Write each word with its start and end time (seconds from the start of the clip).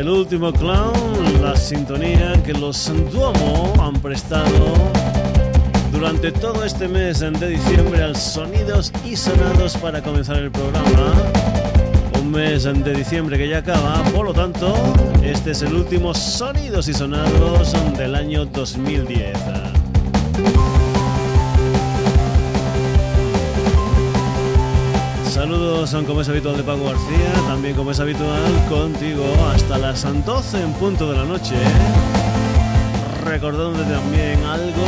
El 0.00 0.08
último 0.08 0.50
clown, 0.50 1.42
la 1.42 1.54
sintonía 1.54 2.32
que 2.42 2.54
los 2.54 2.90
Duomo 3.12 3.74
han 3.78 3.92
prestado 4.00 4.72
durante 5.92 6.32
todo 6.32 6.64
este 6.64 6.88
mes 6.88 7.20
de 7.20 7.48
diciembre 7.48 8.02
al 8.02 8.16
Sonidos 8.16 8.94
y 9.04 9.14
Sonados 9.14 9.76
para 9.76 10.00
comenzar 10.00 10.36
el 10.36 10.50
programa. 10.50 11.12
Un 12.18 12.30
mes 12.30 12.64
de 12.64 12.94
diciembre 12.94 13.36
que 13.36 13.46
ya 13.46 13.58
acaba, 13.58 14.02
por 14.14 14.24
lo 14.24 14.32
tanto, 14.32 14.74
este 15.22 15.50
es 15.50 15.60
el 15.60 15.74
último 15.74 16.14
Sonidos 16.14 16.88
y 16.88 16.94
Sonados 16.94 17.74
del 17.98 18.14
año 18.14 18.46
2010. 18.46 19.69
Saludos, 25.30 25.96
como 26.08 26.22
es 26.22 26.28
habitual 26.28 26.56
de 26.56 26.64
Paco 26.64 26.86
García, 26.86 27.32
también 27.46 27.76
como 27.76 27.92
es 27.92 28.00
habitual 28.00 28.66
contigo 28.68 29.22
hasta 29.54 29.78
las 29.78 30.02
12 30.02 30.60
en 30.60 30.72
punto 30.72 31.08
de 31.08 31.18
la 31.18 31.24
noche. 31.24 31.54
Recordándote 33.24 33.88
también 33.88 34.42
algo 34.44 34.82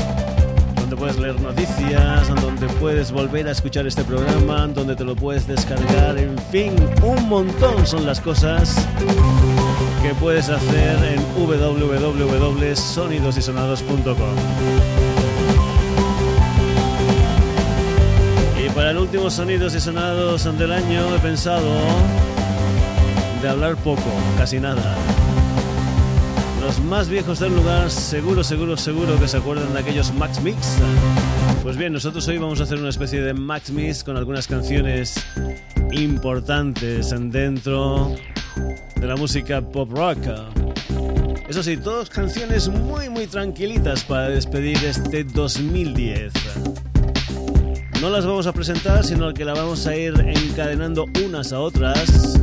donde 0.84 0.95
puedes 0.98 1.17
leer 1.17 1.39
noticias, 1.39 2.28
donde 2.28 2.67
puedes 2.67 3.14
volver 3.14 3.48
a 3.48 3.52
escuchar 3.52 3.88
este 3.88 4.03
programa, 4.03 4.67
donde 4.67 4.98
te 4.98 5.06
lo 5.06 5.16
puedes 5.16 5.48
descargar, 5.48 6.17
en 6.17 6.38
fin, 6.52 6.75
un 7.02 7.30
montón 7.30 7.88
son 7.88 8.06
las 8.06 8.20
cosas 8.20 8.75
que 10.02 10.14
puedes 10.16 10.50
hacer 10.50 11.02
en 11.06 11.22
www.sonidosysonados.com. 11.38 14.36
para 18.75 18.90
el 18.90 18.97
último 18.97 19.30
Sonidos 19.30 19.75
y 19.75 19.80
Sonados 19.80 20.45
del 20.58 20.72
año 20.72 21.16
he 21.16 21.20
pensado 21.20 21.70
de 23.40 23.47
hablar 23.47 23.75
poco, 23.75 24.02
casi 24.36 24.59
nada. 24.59 24.95
Los 26.64 26.80
más 26.80 27.09
viejos 27.09 27.39
del 27.39 27.56
lugar 27.56 27.92
seguro, 27.92 28.44
seguro, 28.44 28.78
seguro 28.78 29.19
que 29.19 29.28
se 29.28 29.38
acuerdan 29.38 29.73
de 29.73 29.80
aquellos 29.80 30.14
Max 30.14 30.42
Mix. 30.42 30.78
Pues 31.61 31.75
bien, 31.78 31.92
nosotros 31.92 32.28
hoy 32.28 32.38
vamos 32.38 32.61
a 32.61 32.64
hacer 32.64 32.80
una 32.80 32.89
especie 32.89 33.22
de 33.22 33.33
Max 33.33 33.69
Mix 33.72 34.03
con 34.03 34.16
algunas 34.16 34.47
canciones 34.47 35.16
importantes 35.91 37.14
dentro 37.31 38.16
de 38.95 39.08
la 39.08 39.16
música 39.16 39.61
pop 39.61 39.91
rock. 39.91 40.19
Eso 41.50 41.61
sí, 41.61 41.78
todas 41.78 42.09
canciones 42.09 42.69
muy 42.69 43.09
muy 43.09 43.28
tranquilitas 43.28 44.03
para 44.06 44.30
despedir 44.30 44.78
este 44.86 45.23
2010 45.25 46.34
no 48.03 48.09
las 48.09 48.25
vamos 48.25 48.47
a 48.47 48.52
presentar, 48.52 49.06
sino 49.06 49.34
que 49.34 49.45
las 49.45 49.58
vamos 49.58 49.88
a 49.88 49.95
ir 49.95 50.14
encadenando 50.19 51.06
unas 51.23 51.53
a 51.53 51.61
otras. 51.61 52.38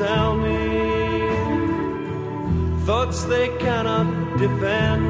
Tell 0.00 0.34
me 0.34 1.28
thoughts 2.86 3.24
they 3.24 3.48
cannot 3.58 4.08
defend. 4.38 5.04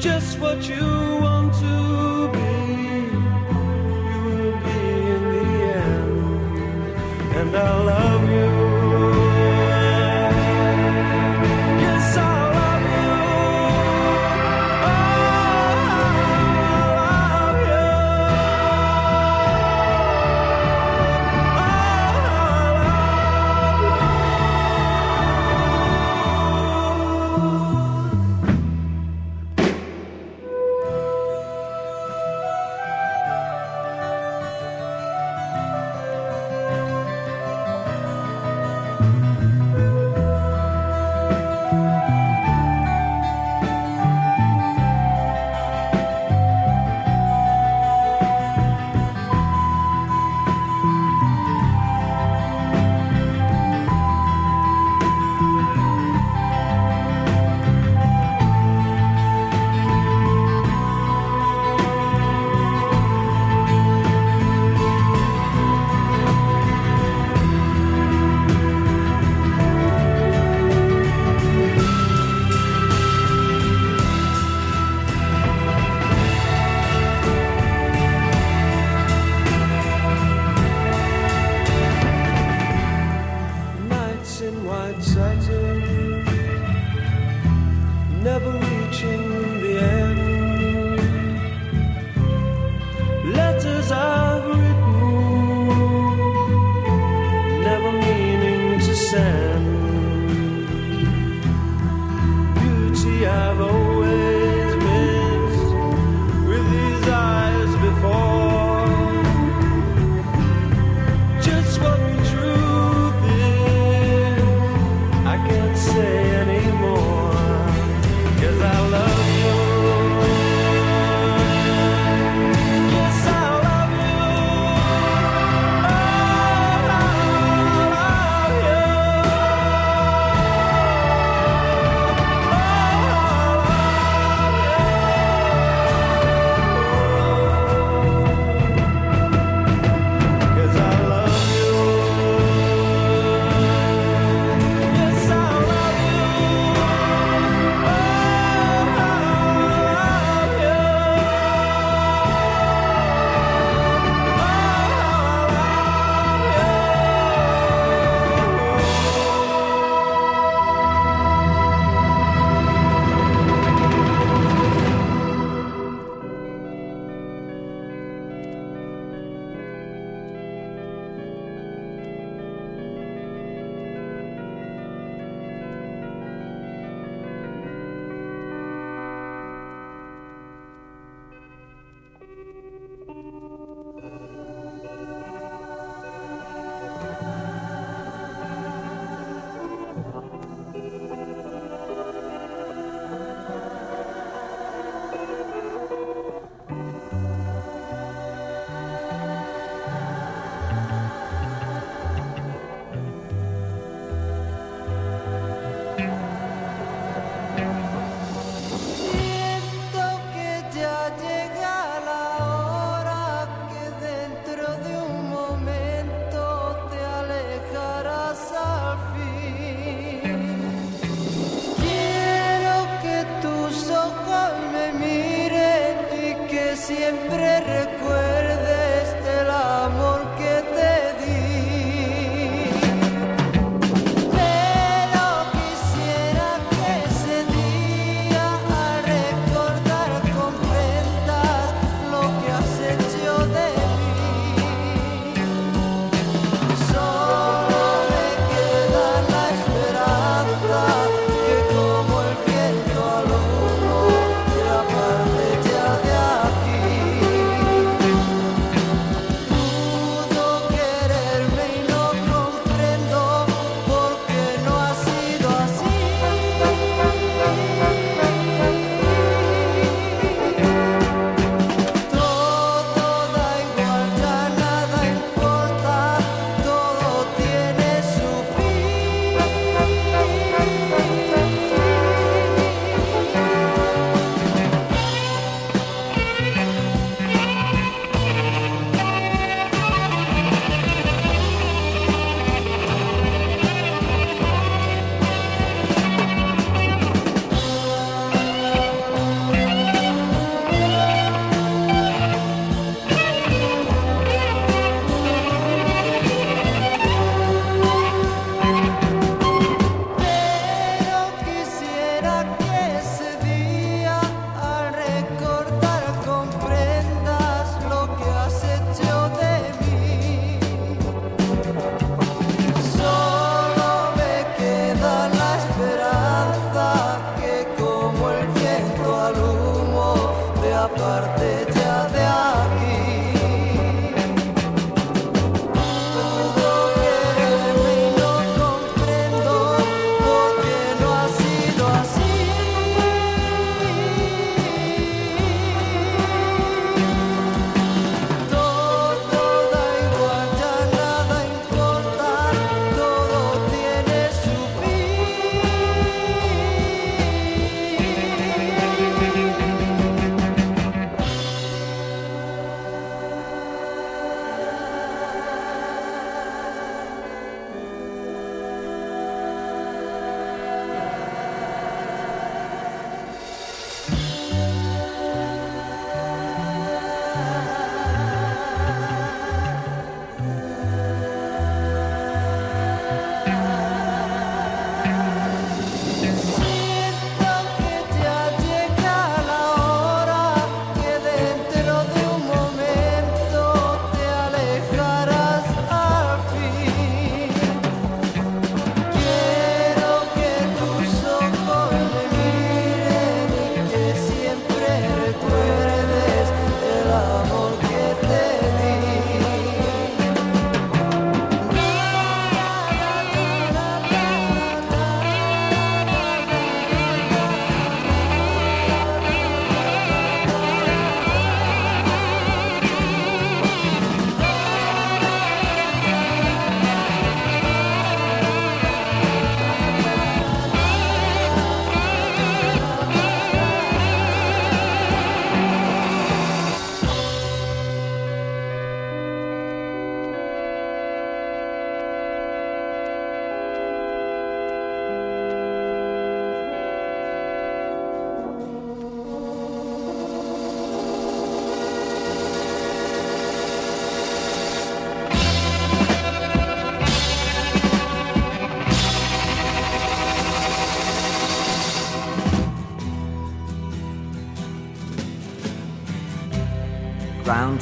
Just 0.00 0.38
what 0.40 0.66
you 0.70 1.05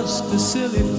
just 0.00 0.24
a 0.32 0.38
silly 0.38 0.89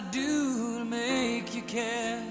do 0.00 0.78
to 0.78 0.84
make 0.84 1.54
you 1.54 1.62
care? 1.62 2.29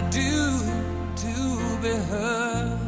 I 0.00 0.02
do 0.08 0.58
to 1.24 1.34
be 1.82 1.94
heard? 2.10 2.78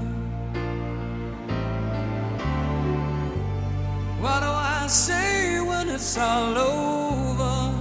What 4.18 4.40
do 4.40 4.48
I 4.48 4.86
say 4.88 5.60
when 5.60 5.90
it's 5.90 6.16
all 6.16 6.56
over? 6.56 7.74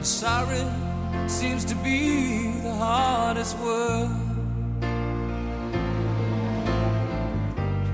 Sorry 0.00 0.64
seems 1.26 1.66
to 1.66 1.74
be 1.74 2.52
the 2.62 2.72
hardest 2.72 3.58
word. 3.58 4.08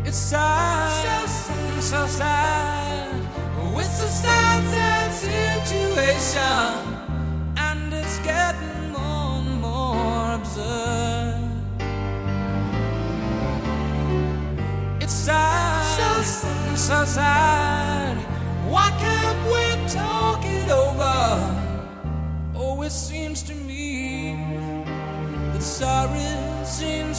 It's 0.04 0.16
sad, 0.16 0.92
so 1.02 1.26
sad, 1.26 1.82
so 1.82 2.06
sad. 2.06 3.20
With 3.74 3.86
a 3.86 4.10
sad, 4.22 4.62
sad 4.72 5.12
situation. 5.14 6.91
sunshine. 16.92 18.18
Why 18.68 18.88
can't 19.04 19.42
we 19.52 19.64
talk 19.88 20.40
it 20.44 20.70
over? 20.70 21.16
Oh, 22.54 22.82
it 22.82 22.92
seems 22.92 23.42
to 23.44 23.54
me 23.54 24.36
that 25.52 25.62
sorry 25.62 26.20
in. 26.20 27.11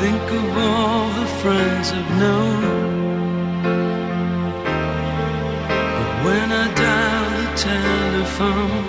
think 0.00 0.30
of 0.30 0.56
all 0.56 1.08
the 1.20 1.26
friends 1.42 1.90
I've 1.90 2.10
known. 2.20 2.60
But 5.96 6.10
when 6.24 6.48
I 6.52 6.66
dial 6.82 7.30
the 7.40 7.48
telephone, 7.68 8.86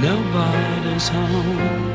nobody's 0.00 1.08
home. 1.08 1.87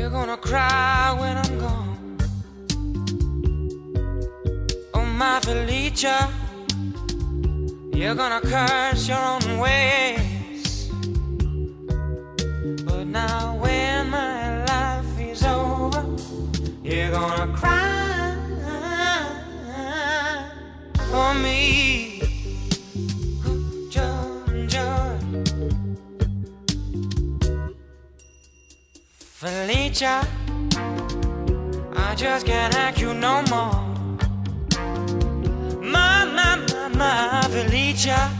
You're 0.00 0.08
gonna 0.08 0.36
cry 0.38 1.14
when 1.20 1.36
I'm 1.36 1.58
gone. 1.58 2.16
Oh, 4.94 5.04
my 5.04 5.38
Felicia, 5.40 6.18
you're 7.92 8.14
gonna 8.14 8.40
curse 8.40 9.06
your 9.06 9.22
own 9.32 9.58
ways. 9.58 10.88
But 12.86 13.04
now, 13.08 13.56
when 13.56 14.08
my 14.08 14.64
life 14.64 15.20
is 15.20 15.42
over, 15.44 16.02
you're 16.82 17.10
gonna 17.10 17.48
cry 17.54 18.36
for 21.10 21.34
me. 21.34 22.22
Joy, 23.90 24.30
Felicia, 29.90 30.24
I 31.96 32.14
just 32.14 32.46
can't 32.46 32.72
act 32.76 33.00
you 33.00 33.12
no 33.12 33.42
more. 33.50 33.74
My, 35.82 36.24
my, 36.26 36.64
my, 36.70 36.88
my, 36.94 37.42
Felicia, 37.50 38.30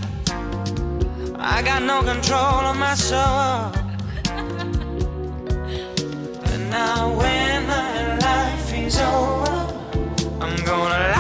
I 1.37 1.61
got 1.65 1.83
no 1.83 2.05
control 2.05 2.71
of 2.71 2.77
my 2.77 2.95
soul. 2.95 3.73
And 6.53 6.71
now 6.71 7.19
when 7.19 7.67
my 7.67 8.17
life 8.19 8.73
is 8.73 9.01
over, 9.01 9.75
I'm 10.41 10.57
gonna 10.65 11.11
lie 11.17 11.20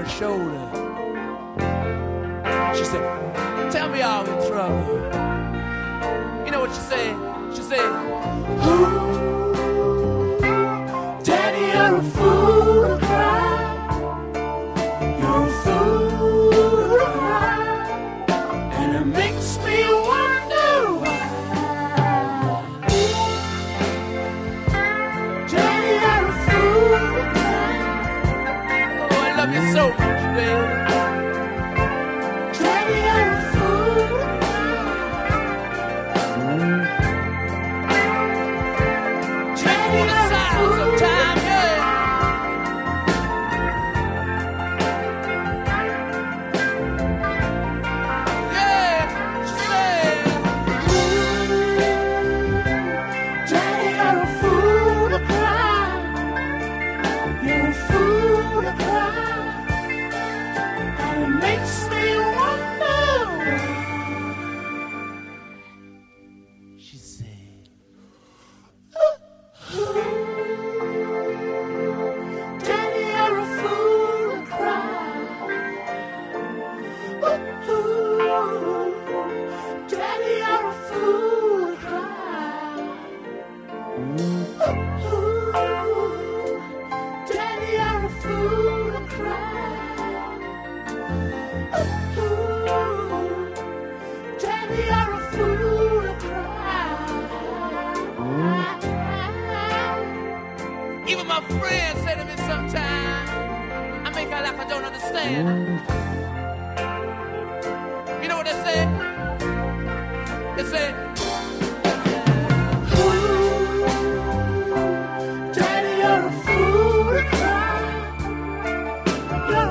her 0.00 0.08
shoulder. 0.08 0.66
She 2.74 2.84
said, 2.84 3.70
Tell 3.70 3.88
me 3.88 4.02
I'm 4.02 4.26
in 4.26 4.48
trouble. 4.48 4.94
You 6.44 6.50
know 6.50 6.60
what 6.60 6.74
she 6.74 6.80
said? 6.80 7.16
She 7.54 7.62
said, 7.62 9.39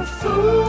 fool 0.09 0.68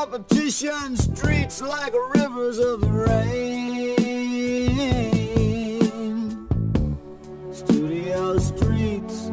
Competition 0.00 0.96
streets 0.96 1.62
like 1.62 1.94
rivers 2.16 2.58
of 2.58 2.82
rain. 2.82 3.94
Studio 7.52 8.36
streets, 8.38 9.30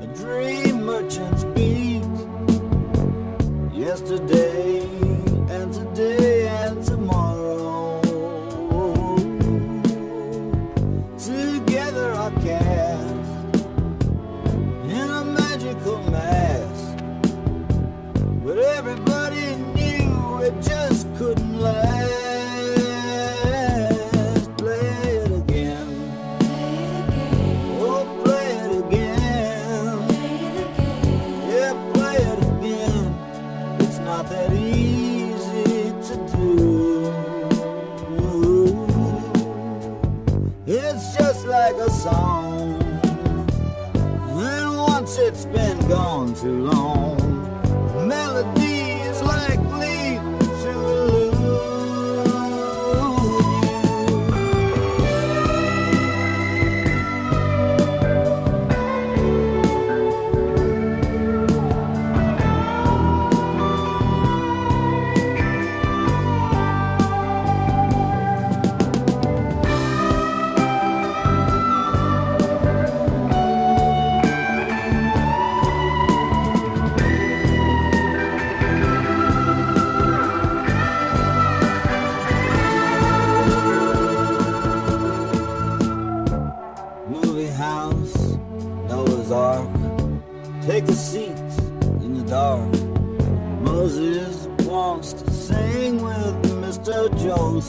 a 0.00 0.06
dream 0.16 0.86
merchant's 0.86 1.44
beat. 1.54 2.02
Yesterday. 3.74 4.49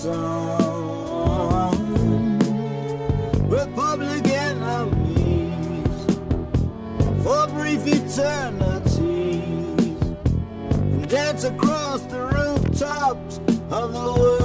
song. 0.02 1.78
Republican 3.48 4.64
armies 4.64 6.06
for 7.24 7.46
brief 7.50 7.86
eternities 7.86 8.98
dance 11.08 11.44
across 11.44 12.02
the 12.14 12.20
rooftops 12.20 13.38
of 13.70 13.94
the 13.94 14.14
world. 14.20 14.41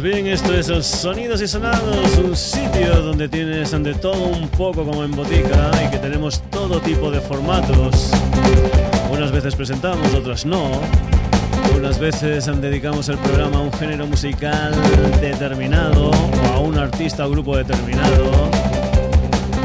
Pues 0.00 0.14
bien, 0.14 0.28
esto 0.28 0.54
es 0.54 0.70
el 0.70 0.82
Sonidos 0.82 1.42
y 1.42 1.46
Sonados, 1.46 2.16
un 2.24 2.34
sitio 2.34 3.02
donde 3.02 3.28
tienes 3.28 3.70
de 3.70 3.92
todo 3.92 4.28
un 4.28 4.48
poco 4.48 4.82
como 4.82 5.04
en 5.04 5.10
botica 5.10 5.70
y 5.84 5.90
que 5.90 5.98
tenemos 5.98 6.40
todo 6.48 6.80
tipo 6.80 7.10
de 7.10 7.20
formatos. 7.20 8.10
Unas 9.12 9.30
veces 9.30 9.54
presentamos, 9.54 10.14
otras 10.14 10.46
no. 10.46 10.70
Unas 11.76 11.98
veces 11.98 12.46
dedicamos 12.62 13.10
el 13.10 13.18
programa 13.18 13.58
a 13.58 13.60
un 13.60 13.72
género 13.74 14.06
musical 14.06 14.74
determinado 15.20 16.10
o 16.10 16.46
a 16.46 16.60
un 16.60 16.78
artista 16.78 17.26
o 17.26 17.30
grupo 17.30 17.54
determinado. 17.58 18.30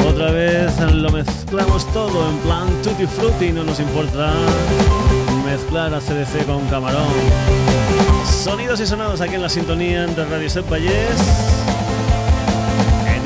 Otra 0.05 0.31
vez 0.31 0.77
lo 0.81 1.11
mezclamos 1.11 1.87
todo 1.93 2.29
en 2.29 2.37
plan 2.39 2.67
tutti 2.83 3.05
frutti, 3.05 3.53
no 3.53 3.63
nos 3.63 3.79
importa 3.79 4.33
mezclar 5.45 5.93
a 5.93 5.99
CDC 5.99 6.45
con 6.45 6.59
camarón. 6.67 7.84
Sonidos 8.45 8.79
y 8.79 8.85
sonados 8.85 9.19
aquí 9.21 9.33
en 9.33 9.41
la 9.41 9.49
sintonía 9.49 10.05
de 10.05 10.23
Radio 10.23 10.47
Set. 10.47 10.71
En 10.71 10.87